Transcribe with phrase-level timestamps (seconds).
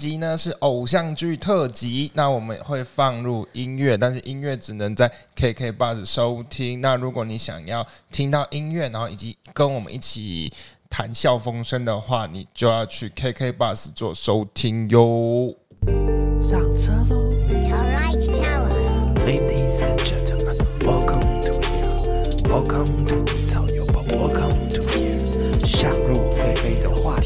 [0.00, 6.80] 集呢是偶像剧特辑，那我们会放入音乐，但是音乐只能在 KK Bus 收听。
[6.80, 10.50] 那如果你想要听到音乐，然后以及跟我们一起
[10.88, 15.54] 谈笑风生的话，你就要去 KK Bus 做收听哟。
[16.40, 21.92] 上车喽 Alright, tower.，Ladies and gentlemen, welcome to here,
[22.48, 27.19] welcome to 低草有宝，welcome to here，想入非非的话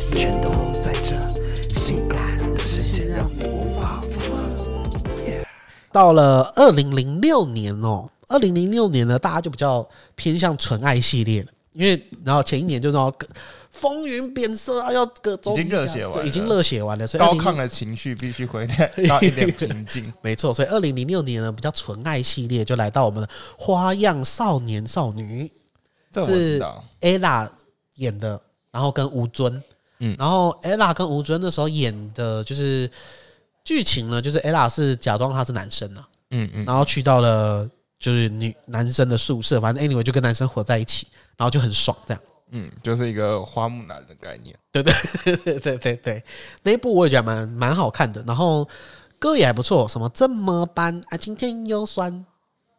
[5.95, 13.15] 到了二零零六年哦，二零零六年呢，大家就比较偏向纯爱系列了，因为然后前一年就那种
[13.71, 16.21] 风云变色啊，要各种已经热血完了。
[16.21, 20.13] 对已经热血完了，所以高亢的情绪必须回来到一点平静。
[20.21, 25.49] 没错，所以二零零六年呢，比较纯爱系列就来到我们的《花样少年少女。
[26.11, 26.85] 这我知道，》
[27.21, 27.49] ，ella
[27.95, 28.41] 演的，
[28.73, 29.63] 然后跟吴尊，
[30.01, 30.17] 嗯。
[30.19, 32.91] 然后 ella 跟吴尊那时候演的就是
[33.65, 42.23] 剧情呢，就是 ella 是假装他是男生啊，嗯嗯，然后去到了就是女男生的宿舍，反正 anyway 就跟男生活在一起，然后就很爽这样。
[42.51, 44.55] 嗯，就是一个花木兰的概念。
[44.71, 44.93] 对对
[45.35, 46.25] 对对对对，
[46.63, 48.69] 那一部我也觉得蛮蛮好看的，然后
[49.19, 52.25] 歌也还不错，什么这么般啊，今天又酸，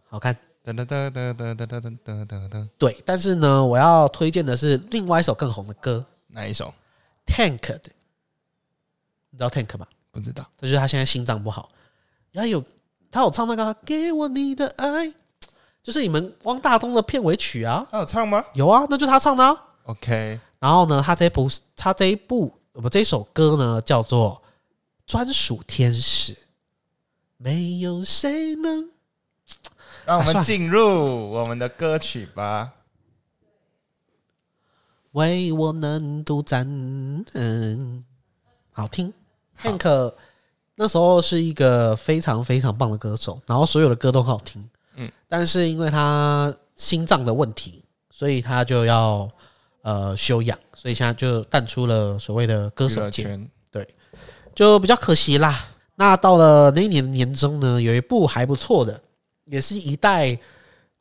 [0.08, 0.38] 好看。
[0.64, 6.74] 噔噔噔噔噔噔噔噔噔噔，对，但是呢，我要推荐的是另外一首更红的歌哪一首
[7.28, 7.82] ？，Tank 的，
[9.30, 9.86] 你知道 Tank 吗？
[10.16, 10.50] 不知道。
[10.58, 11.70] 这就是他现在心脏不好，
[12.32, 12.64] 然后有
[13.12, 15.08] 他有唱那个《给我你的爱》，
[15.84, 19.64] 就是你们汪大东的片尾曲啊，他有唱吗有啊，那就他唱的、啊。
[19.84, 24.42] ？OK，然后呢，他这部他这一部不这首歌呢叫做
[25.06, 26.34] 《专属天使》，
[27.36, 28.90] 没有谁能
[30.06, 32.72] 让我们进入我们的歌曲吧。
[35.12, 36.66] 为我能独占，
[37.34, 38.04] 嗯，
[38.72, 39.14] 好听。
[39.62, 40.14] Hank
[40.76, 44.68] 那时候是一个非常非常棒的歌手，然后所有的歌都很好听，
[44.98, 49.30] 嗯，但是因为他心脏的问题，所以他就要
[49.84, 53.88] 呃休养，所以现在就淡出了所谓的歌手圈，对，
[54.54, 55.68] 就比较可惜啦。
[55.96, 59.02] 那到了那一年年中呢，有一部还不错的，
[59.46, 60.38] 也是一代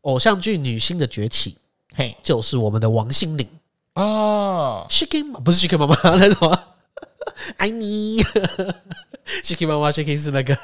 [0.03, 1.59] 偶像剧女星的崛起，
[1.95, 2.17] 嘿。
[2.23, 3.49] 就是我们的王心凌。
[3.95, 6.64] 哦，Shaking 不是 Shaking 妈妈，那什么？
[7.57, 8.23] 爱你
[9.43, 10.57] ，Shaking 妈妈 Shaking 是那个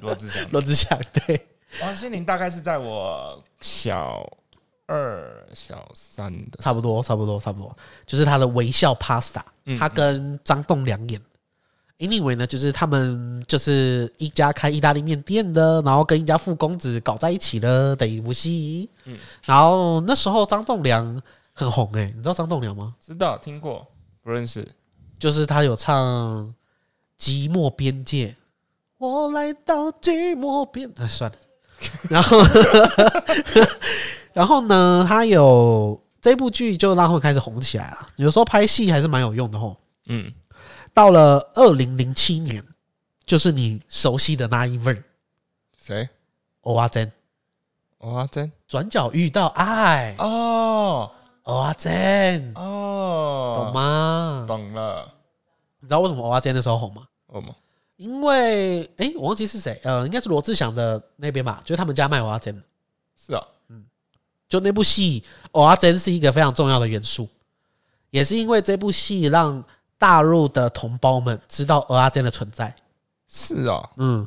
[0.00, 0.46] 罗志祥。
[0.50, 1.46] 罗志祥对，
[1.82, 4.26] 王心凌大概是在我小
[4.86, 7.76] 二、小三的，差不多差不多差不多，
[8.06, 11.20] 就是他的微笑 Pasta，嗯他跟张栋梁演。
[11.98, 18.88] Anyway 呢，就是他们就是一家开意大利面店的，然后跟一家富公子搞在一起了的一部戏。
[19.04, 22.94] 嗯然后那时候张栋梁很红诶、你知道张栋梁吗？
[22.98, 23.86] 知道听过，
[24.22, 24.66] 不认识。
[25.20, 26.46] 就是他有唱
[27.22, 28.28] 《寂寞边界》，
[28.96, 31.36] 我来到寂寞边，哎，算了。
[32.08, 32.38] 然后，
[34.32, 38.08] 然后呢，他有这部剧就让他们开始红起来啊。
[38.16, 39.76] 有时候拍戏还是蛮有用的吼。
[40.06, 40.32] 嗯，
[40.94, 42.64] 到了二零零七年，
[43.26, 45.04] 就是你熟悉的那一位儿
[45.78, 46.08] 谁？
[46.62, 47.12] 欧阿珍，
[47.98, 51.10] 欧阿珍转角遇到爱，哦
[51.50, 53.72] 欧阿珍，哦，懂？
[53.74, 54.44] 吗？
[54.46, 55.12] 懂了。
[55.80, 57.02] 你知道为什么欧阿珍那时候红吗？
[57.26, 57.54] 哦吗？
[57.96, 62.62] 因为诶，我忘记是谁，呃，应该是罗志祥的那边吧，就是他们家卖蚵仔煎，
[63.16, 63.84] 是啊，嗯
[64.48, 67.28] 就那部戏蚵仔煎是一个非常重要的元素，
[68.10, 69.62] 也是因为这部戏让
[69.98, 72.74] 大陆的同胞们知道蚵仔煎的存在。
[73.26, 74.26] 是啊，嗯，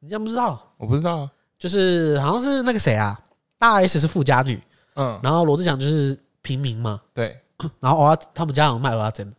[0.00, 0.60] 你竟然不知道？
[0.76, 1.30] 我不知道啊。
[1.56, 3.18] 就是好像是那个谁啊，
[3.58, 4.60] 大 S 是富家女，
[4.96, 7.40] 嗯，然后罗志祥就是平民嘛，对。
[7.80, 9.34] 然后蚵仔他们家有卖蚵仔煎，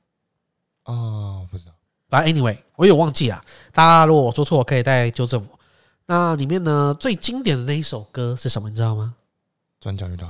[0.85, 1.71] 哦，不知道。
[2.09, 5.59] 反正 anyway 我有忘记啊，大家如果我说错，可以再纠正我。
[6.07, 8.69] 那里面呢最经典的那一首歌是什么？
[8.69, 9.15] 你知道吗？
[9.79, 10.27] 转角遇到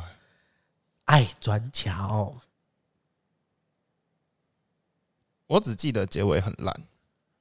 [1.05, 1.21] 爱。
[1.21, 2.33] 爱转角。
[5.47, 6.73] 我只记得结尾很烂，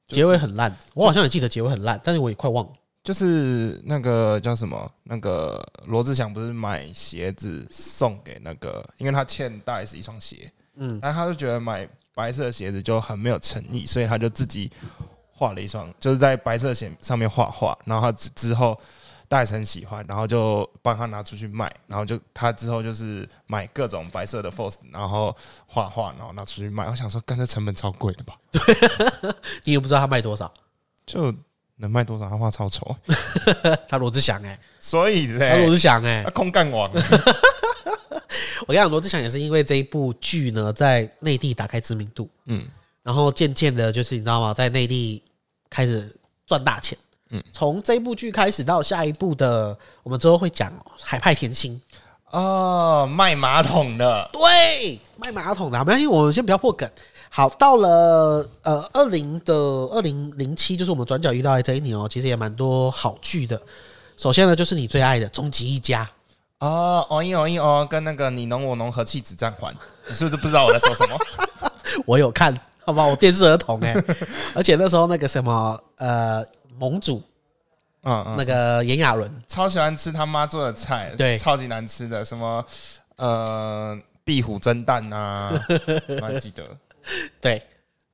[0.06, 2.73] 就是结尾很烂，我好像也记得结尾很烂，但是我也快忘了。
[3.05, 4.91] 就是那个叫什么？
[5.03, 14.73] 那个罗志祥不是买鞋子送给那个，因为他欠大 S 一双鞋，嗯，然后他就觉得买白色的鞋子就很没有诚意，所以他就自己
[15.31, 18.81] 画了一双，就是在白色鞋上面画画，然后他之之后
[19.29, 25.37] 大 S 很喜欢，然后就帮他拿出去卖，然后就他之后就是买各种白色的 force，然后
[25.67, 26.89] 画画，然后拿出去卖。
[26.89, 28.35] 我想说，干这成本超贵的吧？
[29.65, 30.51] 你也不知道他卖多少。
[31.05, 31.35] 就
[31.76, 32.29] 能卖多少？
[32.29, 32.97] 他画超丑，
[33.88, 36.91] 他罗志祥哎、所以他罗，志祥哎、他空干王。
[38.67, 42.67] 我跟你讲，罗志祥也是因为这一部剧呢，在内地打开知名度，嗯，
[43.03, 45.23] 然后渐渐的，就是你知道吗，在内地
[45.69, 46.15] 开始
[46.47, 46.97] 赚大钱。
[47.31, 51.81] 嗯，从这部剧开始到下一部的，我们之后会讲哦海派甜心。
[52.31, 56.88] 哦，卖马桶的，对，卖马桶的，没关系，我们先不要破梗。
[57.36, 63.60] 好，到了呃二零的二零零七，就是我们转角遇到的这一年哦，其实也蛮多好剧的。
[64.16, 66.08] 首先呢，就是你最爱的《终极一家》，
[66.64, 69.75] 哦，哦一哦一哦，跟那个你侬我侬和气子暂缓，
[70.06, 71.19] 你是不是不知道我在说什么？
[72.06, 73.92] 我有看，好吧，我电视儿童哎、
[74.54, 76.40] 而且那时候那个什么呃
[76.78, 77.20] 盟主
[78.04, 81.36] 嗯嗯，那个炎亚纶，超喜欢吃他妈做的菜，对。
[81.36, 82.64] 超级难吃的，什么
[83.16, 85.50] 呃壁虎蒸蛋啊，
[86.22, 86.62] 我还记得。
[87.41, 87.62] 对，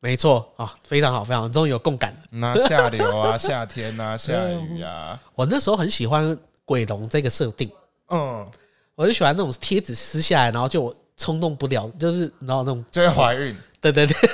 [0.00, 2.18] 没错啊、非常好，非常好，终于有共感了。
[2.30, 7.70] 那下流啊，夏天啊，下雨啊， 我那时候很喜欢鬼龙这个设定，
[8.08, 8.46] 嗯，
[8.94, 13.56] 我就喜欢那种贴纸撕下来，然后就我冲动不了，就是然后那种，就会怀孕。
[13.80, 14.16] 对对对。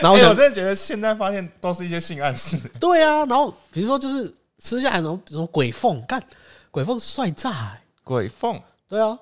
[0.00, 2.56] 然后我真的觉得现在发现都是一些性暗示。
[2.80, 6.22] 对啊，然后比如说就是吃下来那种那种鬼凤，干
[6.70, 8.58] 鬼凤帅炸、欸，鬼凤，
[8.88, 9.18] 对啊，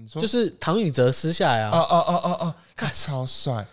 [0.00, 3.66] 你说就是唐禹哲撕下来哦啊，哦哦哦哦，看超帅，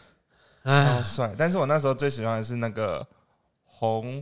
[0.63, 1.35] 超哎、帅。
[1.37, 3.05] 但是我那时候最喜欢的是那个
[3.65, 4.19] 红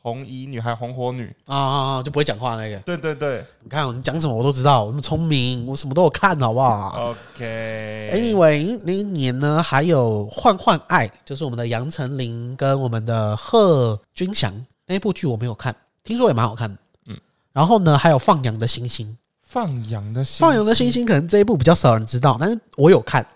[0.00, 1.34] 红衣女孩，红火女。
[1.46, 2.78] 啊啊啊，就不会讲话那个。
[2.82, 8.10] 对对对你看你讲什么我都知道，我那么聪明，我什么都有看，好不好？，OK。
[8.14, 14.54] Anyway，那一年呢，还有《换换爱》，就是我们的杨丞琳跟我们的贺军翔
[14.86, 15.74] 那一部剧，我没有看，
[16.04, 16.76] 听说也蛮好看的。
[17.06, 17.20] 嗯嗯，
[17.52, 19.06] 然后呢，还有《放羊的星星》，
[19.50, 23.26] 放羊的《星，放羊的星星》可能这一部比较少人知道，但是我有看，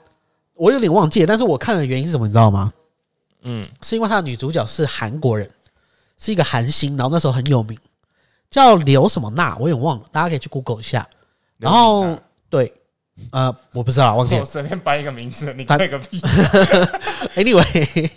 [0.55, 2.72] 我有点忘记了，但是我看的原因是什么，你知道吗？
[3.43, 5.50] 嗯，是因为他的女主角是韩国人，
[6.16, 7.76] 是一个韩星，然后那时候很有名，
[8.49, 11.05] 叫刘什么娜，我有点忘了，大家可以去 Google 一下。
[11.58, 12.16] 然后
[12.49, 12.72] 对，
[13.32, 14.43] 呃，我不知道，忘记了。
[14.43, 16.20] 我随便掰一个名字，你他对个屁。
[17.34, 18.11] Anyway，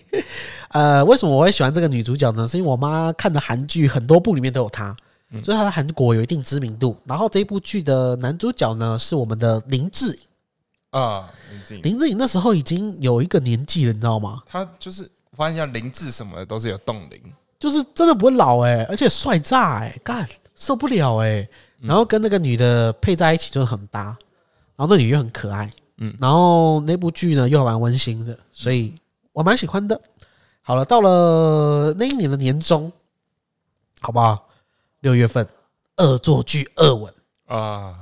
[0.69, 2.47] 呃，为什么我会喜欢这个女主角呢？
[2.47, 4.95] 是因为我妈看的韩剧很多部里面都有她，
[5.31, 6.97] 嗯所以他在韩国有一定知名度。
[7.06, 10.19] 然后这一部剧的男主角呢是我们的林志颖，
[10.91, 14.41] 啊，林志颖，林志颖那时候已经有一个年纪了，你知道吗？
[14.45, 17.21] 他就是我发现像林志什么的都是有冻龄。
[17.59, 21.50] 就是真的不会老哎、而且帅炸哎、干受不了哎、
[21.80, 24.15] 然后跟那个女的配在一起就很搭，
[24.75, 25.65] 然后那女又很可爱，
[25.97, 28.94] 嗯嗯，然后那部剧呢又蛮温馨的，所以
[29.33, 30.00] 我蛮喜欢的。
[30.62, 32.91] 好了，到了那一年的年终，
[34.01, 34.46] 好不好？
[35.07, 35.48] 六月份，
[35.95, 37.13] 恶作剧二吻，
[37.45, 37.95] 啊，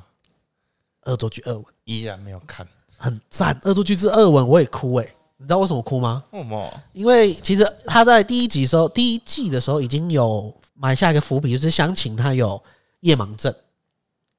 [1.03, 2.67] 恶作剧二吻依然没有看。
[2.97, 5.07] 很赞，恶作剧之二吻我也哭哎、
[5.37, 6.23] 你知道为什么哭吗？
[6.31, 6.81] 为什么？
[6.93, 12.59] 因为其实他在第一集的时候，第一季的时候已经有埋下一个伏笔，就是想请他有
[13.01, 13.53] 夜盲症，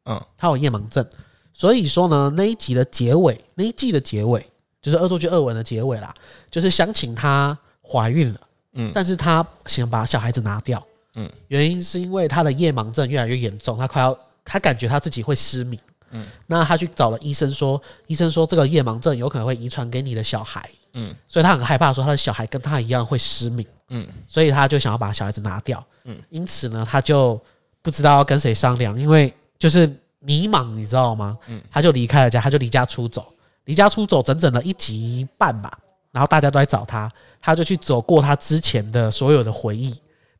[0.07, 1.09] 嗯他有夜盲症，
[1.53, 4.45] 所以说呢，那一集的结尾，那一季的结尾
[4.83, 6.13] 就是《恶作剧二吻》的结尾啦，
[6.51, 8.41] 就是想请她怀孕了，
[8.73, 10.85] 嗯但是她想把小孩子拿掉，
[11.17, 11.29] 嗯。
[11.49, 15.79] 原因是因为他的夜盲症越来越严重，他快要，他感觉他自己会失明，
[16.13, 16.25] 嗯。
[16.47, 20.71] 那他去找了医生说，医生说这个夜盲症有可能会遗传给你的小孩。
[20.93, 21.13] 嗯。
[21.27, 24.07] 所以他很害怕说他的小孩跟他一样会失明，嗯。
[24.29, 25.85] 所以他就想要把小孩子拿掉。
[26.05, 26.17] 嗯。
[26.31, 27.41] 因此呢，他就
[27.83, 31.37] 不知道要跟谁商量，因为就是迷茫，你知道吗？
[31.49, 31.61] 嗯。
[31.71, 33.27] 他就离开了家，他就离家出走，
[33.65, 35.79] 离家出走整整的一集半吧。
[36.13, 39.95] 然后大家都在找他，他就去走过他之前的所有的回忆，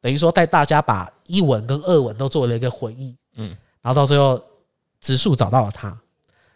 [0.07, 3.13] 等于说带大家把一吻跟二吻都做了一个回忆。
[3.35, 3.49] 嗯
[3.83, 4.41] 然后到最后，
[5.01, 5.99] 植树找到了他。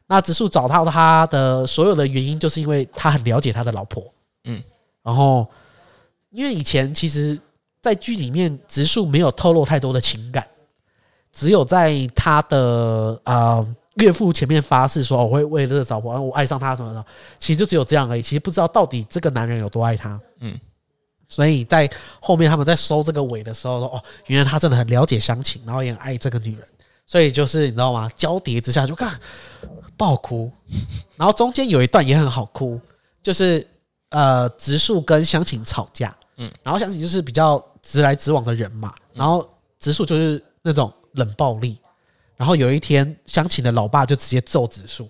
[0.07, 4.05] 那植树找到他的所有的原因，就是因为他很了解他的老婆。
[4.45, 4.63] 嗯，
[5.03, 5.45] 然后
[6.31, 7.37] 因为以前其实，
[7.83, 10.47] 在剧里面植树没有透露太多的情感，
[11.33, 17.05] 只有在他的呃岳父前面发誓说我会为了这个老婆，我爱上他什么的，
[17.41, 18.23] 其实就只有这样而已。
[18.23, 20.21] 其实不知道到底这个男人有多爱他。
[20.39, 20.57] 嗯，
[21.31, 21.89] 所以在
[22.21, 26.67] 后面他们在收这个尾的时候说，哦，原来他真的很了解乡情，然后也很爱这个女人，
[27.07, 28.11] 所以就是你知道吗？
[28.17, 29.17] 交叠之下就看
[29.97, 30.51] 爆哭，
[31.17, 32.81] 然后中间有一段也很好哭，
[33.23, 33.65] 就是
[34.09, 36.49] 呃植树跟乡情吵架，嗯。
[36.49, 41.79] 嗯，然后乡情就是比较直来直往的人嘛，然后植树就是那种冷暴力，
[42.37, 45.09] 然后有一天乡情的老爸就直接揍植树，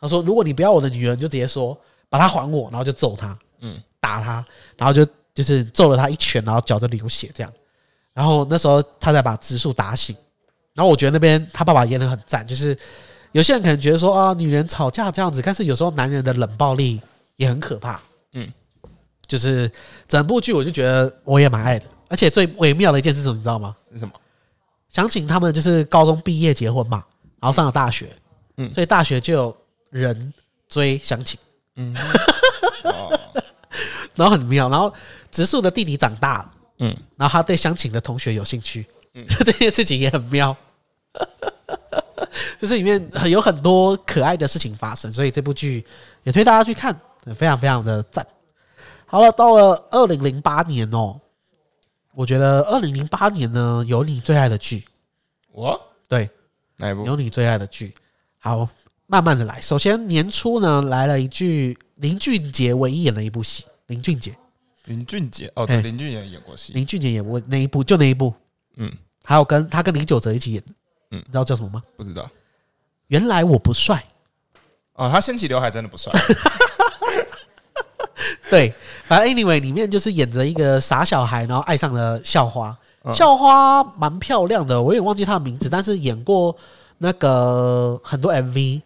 [0.00, 3.80] 他说如果你不要我的女人，就直接说把她还我，然后就揍他，嗯。
[4.02, 4.44] 打他，
[4.78, 7.52] 然后就就是揍了他一拳，然后脚都流血这样。
[8.12, 10.16] 然后那时候他才把植树打醒。
[10.74, 12.76] 然后我觉得那边他爸爸演的很赞，就是
[13.32, 17.00] 有些人可能觉得说啊，女人吵架这样子，但是有时候男人的冷暴力
[17.36, 18.00] 也很可怕。
[18.32, 18.50] 嗯，
[19.26, 19.70] 就是
[20.06, 23.76] 整部剧我就觉得我也蛮爱的，而且最微妙的一件事是什么，你知道吗？
[23.92, 24.12] 是什么？
[24.88, 27.04] 想请他们就是高中毕业结婚嘛，
[27.40, 28.08] 然后上了大学，
[28.56, 29.56] 嗯所以大学就有
[29.90, 30.32] 人
[30.68, 31.38] 追想请，
[31.76, 31.94] 嗯，
[32.84, 33.20] 哦，
[34.14, 34.92] 然后很妙，然后
[35.30, 40.56] 植树的弟弟长大了，嗯，然后他对乡情的同学有兴趣，嗯 这件事情也很妙。
[42.58, 45.84] 就是里面有很多可爱的事情发生，所以这部剧
[46.24, 46.94] 也推大家去看，
[47.34, 48.24] 非常非常的赞。
[49.06, 51.18] 好了，到了二零零八年哦，
[52.14, 54.84] 我觉得二零零八年呢有你最爱的剧，
[55.52, 56.28] 我对，
[56.76, 57.04] 哪一部？
[57.06, 57.94] 有你最爱的剧。
[58.38, 58.68] 好，
[59.06, 59.60] 慢慢的来。
[59.60, 64.36] 首先年初呢来了一句林俊杰唯一演的一部戏，林俊杰，
[64.90, 66.72] 林俊杰哦，对，林俊杰演过戏。
[66.72, 68.34] 林俊杰演过那一部，就那一部，
[68.74, 68.92] 嗯，
[69.22, 70.62] 还有跟他跟林九哲一起演，
[71.12, 71.80] 嗯你知道叫什么吗？
[71.96, 72.28] 不知道
[73.06, 74.04] 原来我不帅。
[74.94, 76.12] 哦，他掀起刘海真的不帅。
[78.50, 82.76] 对，反正 anyway 里面就是演着一个傻小孩，然后爱上了校花。
[83.04, 86.54] 嗯校花蛮漂亮的，我也忘记她的名字，但是演过
[86.98, 88.82] 那个很多 MV，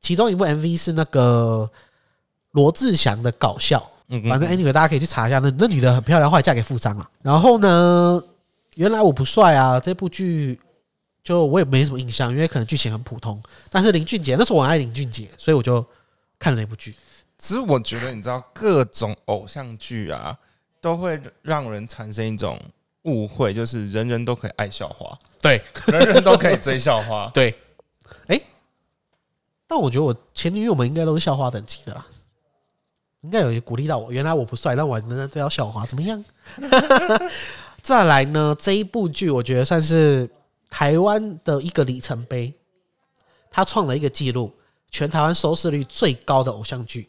[0.00, 1.68] 其中一部 MV 是那个
[2.52, 3.90] 罗志祥的搞笑。
[4.08, 7.10] 嗯反正 anyway 大家可以去查一下，那那女的很漂亮，后来嫁给富商了。
[7.22, 8.22] 然后呢，
[8.76, 10.58] 原来我不帅啊，这部剧
[11.22, 13.42] 就我也没什么印象，因为可能剧情很普通。
[13.70, 15.84] 但是林俊杰那时候我很爱林俊杰，所以我就
[16.38, 16.94] 看了那部剧。
[17.38, 20.36] 其实我觉得，你知道，各种偶像剧啊，
[20.80, 22.60] 都会让人产生一种
[23.02, 27.30] 误会，就是人人都可以爱校花，对，人人都可以追校花。
[27.34, 27.54] 对，
[28.26, 28.40] 哎、
[29.68, 32.04] 但我觉得我前女友们应该都是校花等级的啦，
[33.22, 34.12] 应该有鼓励到我。
[34.12, 36.24] 原来我不帅，但我仍然都要校花，怎么样？
[37.82, 40.28] 再来呢，这一部剧我觉得算是
[40.68, 42.52] 台湾的一个里程碑，
[43.50, 44.52] 他创了一个记录，
[44.90, 47.08] 全台湾收视率最高的偶像剧。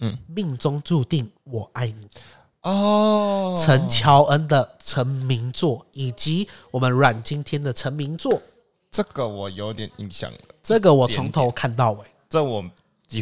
[0.00, 2.08] 嗯，命中注定我爱你，
[2.62, 8.40] 哦陈乔恩的成名作，以及我们阮经天的成名作，
[8.92, 12.04] 这个我有点印象了，这个我从头看到尾。
[12.28, 12.64] 这我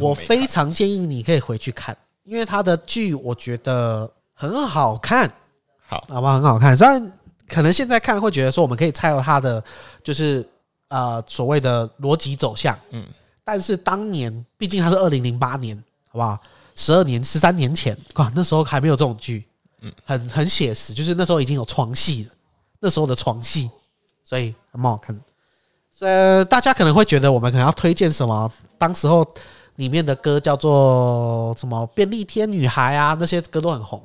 [0.02, 5.32] 我非常建议你可以回去看，因为他的剧我觉得很好看，
[5.86, 6.76] 好，好吧，很好看。
[6.76, 7.12] 虽然
[7.48, 9.62] 可能现在看会觉得说我们可以猜到他的
[10.02, 10.46] 就是
[10.88, 13.06] 呃所谓的逻辑走向，嗯，
[13.44, 15.76] 但是当年毕竟他是二零零八年，
[16.08, 16.38] 好不好？
[16.74, 19.46] 十二年、十三年前，哇，那时候还没有这种剧，
[19.80, 22.30] 嗯，很很写实，就是那时候已经有床戏了，
[22.80, 23.70] 那时候的床戏，
[24.24, 25.16] 所以还蛮好看。
[25.16, 25.22] 的。
[26.00, 28.52] 呃，大家可能会觉得我们可能要推荐什么？
[28.76, 29.26] 当时候
[29.76, 34.02] 里面的歌叫做什么“便利贴女孩”啊，那些歌都很红。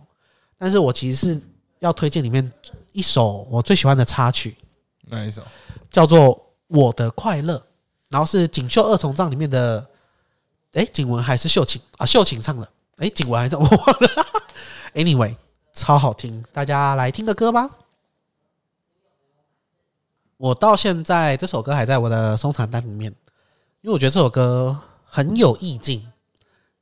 [0.57, 1.41] 但是我其实是
[1.79, 2.51] 要推荐里面
[2.91, 4.55] 一首我最喜欢的插曲，
[5.07, 5.41] 哪一首？
[5.89, 6.35] 叫做
[6.67, 7.57] 《我的快乐》，
[8.09, 9.85] 然后是《锦绣二重唱》里面的，
[10.73, 12.05] 哎，景文还是秀琴啊？
[12.05, 14.27] 秀琴唱的，哎，景文还是我忘了。
[14.93, 15.35] anyway，
[15.73, 17.69] 超好听，大家来听个歌吧。
[20.37, 23.13] 我到现在这首歌还在我的收藏单里面，
[23.81, 24.77] 因为我觉得这首歌
[25.13, 26.01] 很有意境。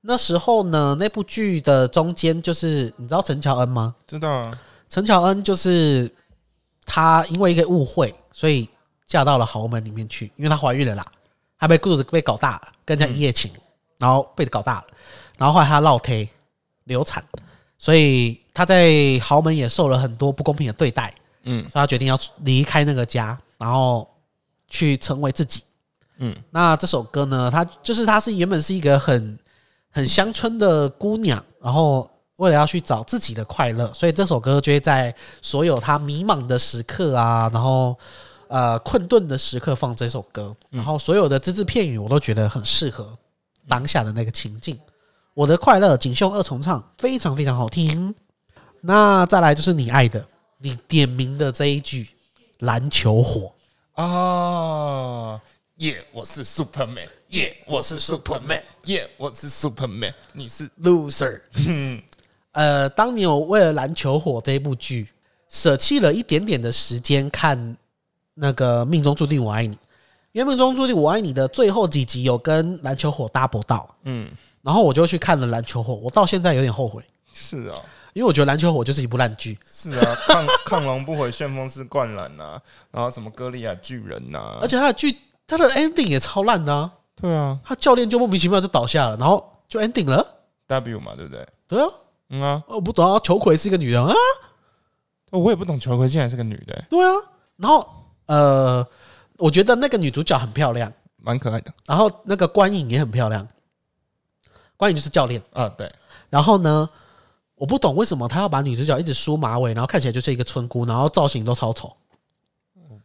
[0.01, 3.95] 那时候呢，那部剧的中间就是你知道陈乔恩吗？
[4.05, 6.09] 知道啊，陈乔恩就是
[6.85, 8.69] 她因为一个误会，所以
[9.07, 11.03] 嫁到了豪门里面去，因为她怀孕了啦，
[11.57, 13.51] 她被肚子被搞大了，跟人家一夜情，
[13.97, 14.85] 然后被搞大了，
[15.39, 16.25] 然后后来她落胎
[16.83, 17.25] 流产，
[17.79, 21.11] 所以她在豪门也受了很多不公平的对待，
[21.43, 24.07] 嗯所以她决定要离开那个家，然后
[24.67, 25.63] 去成为自己。
[26.19, 29.39] 嗯，那这首歌呢，它就是它是原本是一个很
[29.89, 37.97] 很乡村的姑娘，然后为了要去找自己的快乐，所以这首歌就会在所有她迷茫的时刻啊，然后
[38.47, 43.17] 呃困顿的时刻放这首歌，然后所有的只字片语我都觉得很适合
[43.67, 44.77] 当下的那个情境。
[45.33, 48.13] 我的快乐锦绣二重唱，非常非常好听。
[48.81, 50.25] 那再来就是你爱的，
[50.57, 52.09] 你点名的这一句
[52.59, 53.53] 篮球火，
[53.95, 55.39] 哦，
[55.79, 61.39] 耶，我是 Superman，耶，我是 Superman，耶，我是 Superman，你是 loser。
[62.51, 65.07] 呃，当年我为了《篮球火》这一部剧，
[65.47, 67.77] 舍弃了一点点的时间看
[68.33, 69.73] 那个《命中注定我爱你》，
[70.33, 74.29] 因为《命中注定我爱你》的最后几集有跟《篮球火》double 到，嗯，
[74.61, 77.81] 然后我就去看了《篮球火》，我到现在有点后悔，是啊，
[78.11, 82.59] 因为我觉得《篮球火》就是一部烂剧，是啊，抗抗龙不回旋风是灌篮呐，
[82.91, 85.15] 然后什么歌利亚巨人呐， 而且他的剧
[85.49, 87.59] 他的 ending 也超烂的、啊，对啊。
[87.65, 90.25] 他教练就莫名其妙就倒下了，然后就 ending 了
[90.67, 91.47] ，，W 嘛，对不对？
[91.67, 91.87] 对啊，
[92.29, 94.13] 嗯啊，我不懂啊，球魁是一个女人啊，
[95.31, 96.85] 我也不懂球魁竟然是个女的、欸。
[96.89, 97.13] 对啊，
[97.57, 97.85] 然后
[98.27, 98.87] 呃，
[99.37, 100.93] 我觉得那个女主角很漂亮。
[101.21, 101.73] 蛮可爱的。
[101.85, 103.45] 然后那个关颖也很漂亮，
[104.77, 105.41] 关颖就是教练。
[105.51, 105.91] 啊，对，
[106.29, 106.89] 然后呢，
[107.55, 111.93] 我不懂为什么他要把女主角一直梳马尾，然后看起来就是一个村姑，然后造型都超丑。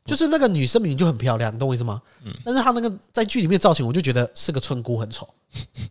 [0.05, 2.01] 就是那个女生明明就很漂亮，你懂我意思吗？
[2.25, 5.29] 嗯但是她那个在剧里面造型，我就觉得是个村姑很丑。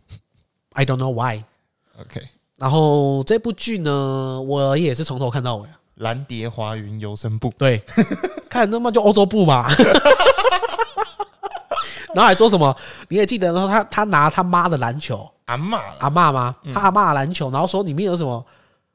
[0.74, 1.42] I don't know why。
[2.00, 2.20] OK，
[2.56, 7.82] 然后这部剧呢，我也是从头看到尾啊，蓝蝶华云游声部，对，
[8.50, 9.68] 看那么就欧洲部嘛。
[12.14, 12.76] 然后还说什么？
[13.08, 16.54] 你也记得，然后他他拿他妈的篮球，阿嬷啦，阿嬷吗？
[16.72, 18.44] 他阿嬷篮球，然后说里面有什么，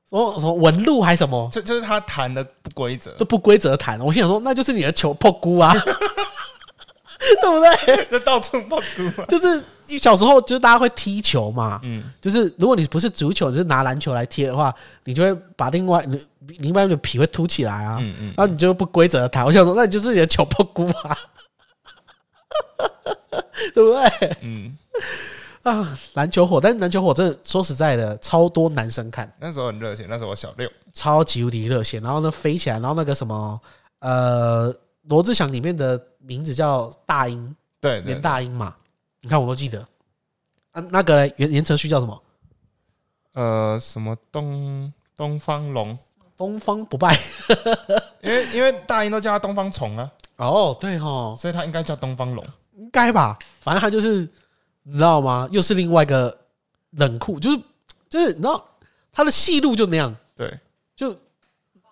[0.09, 3.99] 说什么纹路还是什么，就就是他弹的不规则，就不规则弹。
[4.01, 5.73] 我心想说，那就是你的球破菇啊，
[7.41, 8.05] 对不对？
[8.05, 9.25] 就到处破菇、啊。
[9.27, 9.63] 就是
[9.99, 14.73] 小时候就是大家会踢球嘛，嗯，就是如果你不是足球，只是拿篮球来踢的话，
[15.03, 16.19] 你就会把另外你
[16.59, 19.45] 另外一个皮会凸起来啊，嗯嗯然后你就不规则的弹。
[19.45, 21.17] 我想说，那你就是你的球破菇啊，
[23.75, 24.37] 对不对？
[24.41, 24.75] 嗯，
[25.63, 31.99] 啊，篮球火，但是篮球火真的说实在的，超多男生看，那时候很热血，那时候我小六，超级无敌热血。
[31.99, 33.59] 然后呢，飞起来，然后那个什么，
[33.99, 34.73] 呃，
[35.03, 38.75] 罗志祥里面的名字叫大英，对对袁，大英嘛，
[39.21, 39.85] 你看我都记得。
[40.71, 42.23] 啊，那个嘞袁袁承旭叫什么？
[43.33, 45.97] 呃，什么东东方龙，
[46.37, 47.17] 东方不败。
[48.21, 52.45] 因为因为大英都叫他东方虫啊，哦，对哦，所以他应该叫东方龙。
[52.75, 54.27] 应该吧，反正他就是
[54.83, 55.47] 你知道吗？
[55.51, 56.35] 又是另外一个
[56.91, 57.61] 冷酷，就是
[58.09, 58.63] 就是你知道
[59.11, 60.59] 他的戏路就那样，对，
[60.95, 61.15] 就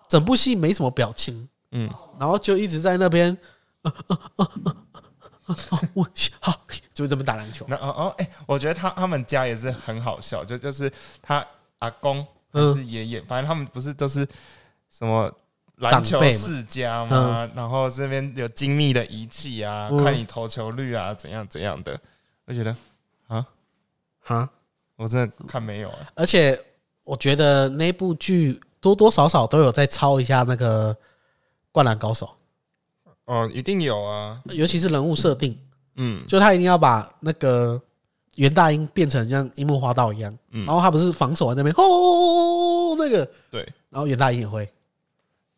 [0.08, 3.36] 整部戏没什么表情，嗯，然后就一直在那边，
[3.82, 4.76] 呃呃呃呃
[5.46, 6.08] 呃呃我
[6.40, 6.60] 好，
[6.92, 7.64] 就这么打篮球。
[7.68, 10.90] 那哦哦，哎、我觉得他他们家也是很好笑，就就是
[11.22, 11.44] 他
[11.78, 14.26] 阿公还嗯是爷爷，反正他们不是都是
[14.90, 15.32] 什么
[15.76, 17.48] 篮球长辈嘛世家吗？
[17.54, 21.98] 然后这边有精密的仪器啊，嗯看你投球率啊，怎样怎样的，
[22.48, 22.74] 我觉得
[24.20, 24.48] 哈，
[24.96, 26.58] 我真的看没有啊，而且
[27.04, 30.94] 我觉得那部剧多多少少都有在抄一下那个
[31.70, 32.30] 《灌篮高手。
[33.26, 35.58] 哦，一定有啊，》，尤其是人物设定，
[35.96, 36.26] 嗯。
[36.26, 37.78] 就他一定要把那个
[38.36, 40.64] 袁大英变成像樱木花道一样，嗯。
[40.64, 44.66] 然后他不是防守在那边哦那个，对，然后袁大英也会，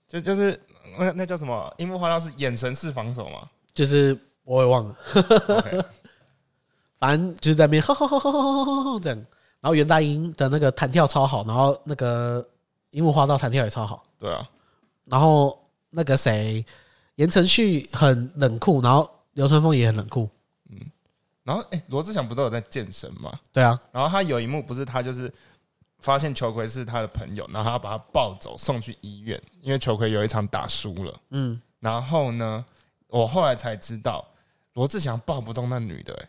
[0.09, 0.61] 就就是
[0.99, 1.73] 那那叫什么？
[1.79, 4.97] 樱木花道是眼神式防守嘛就是我也忘了
[7.01, 9.19] 反正就是在那边吼吼吼吼吼吼吼这样，
[9.61, 12.47] 然后袁大英的那个弹跳超好，然后那个
[12.91, 14.49] 樱木花道弹跳也超好，对啊，
[15.07, 15.59] 然后
[15.89, 16.65] 那个谁
[17.17, 20.29] 言承旭很冷酷，然后流川枫也很冷酷，
[20.69, 20.79] 嗯
[21.43, 23.33] 然后哎，罗志祥不都有在健身吗？
[23.53, 25.33] 对啊，然后他有一幕不是他就是
[25.99, 31.21] 发现球魁是他的朋友，然后他把他抱走送去医院，因为球魁有一场打输了。
[31.31, 32.65] 嗯，然后呢，
[33.09, 34.25] 我后来才知道
[34.75, 36.29] 罗志祥抱不动那女的、欸，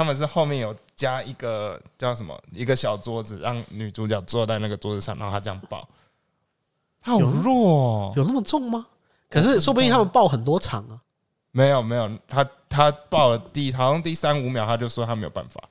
[0.00, 5.86] 他们是后面有加一个叫什么一个小桌子，让女主角坐在那个桌子上，然后她这样抱。
[7.02, 8.86] 他好有弱、哦，有那么重吗？
[9.28, 10.96] 可是说不定他们抱很多场啊，
[11.50, 15.62] 没有没有，他他抱了第好像第三五秒，他就说他没有办法。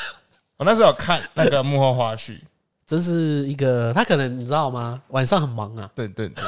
[0.56, 2.40] 我那时候有看那个幕后花絮，
[2.86, 4.98] 真是一个他可能你知道吗？
[5.08, 6.42] 晚上很忙啊，对对对，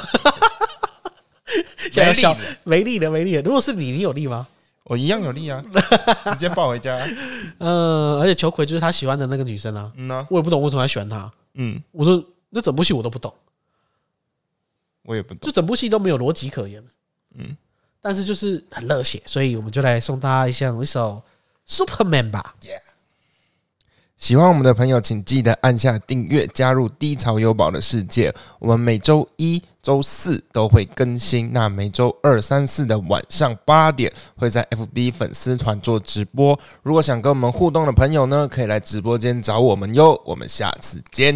[1.93, 3.43] 现在小没力了没力了，没力了。
[3.43, 4.49] 如果是你，你有力吗？
[4.85, 5.63] 我一样有力啊，
[6.33, 6.97] 直接抱回家。
[7.59, 11.31] 嗯， 而且球魁就是他喜欢的那个女生啊，嗯呢、我也不懂为什么他喜欢她。
[11.55, 13.33] 嗯，我说那整部戏我都不懂，
[15.03, 15.39] 我也不懂。
[15.43, 16.83] 就整部戏都没有逻辑可言。
[17.35, 17.57] 嗯，
[18.01, 21.23] 但是就是很热血，所以我们就来送大家一项一首
[21.69, 22.55] Superman 吧。
[24.21, 28.33] 喜欢我们的朋友，请记得按下订阅，加入低潮优宝的世界。
[28.59, 36.57] 我们每周一、周四都会更新，那每周二、三、四的晚上八点会在 FB 粉丝团做直播。
[36.83, 40.21] 如果想跟我们互动的朋友呢，可以来直播间找我们哟。
[40.27, 41.35] 我们下次见。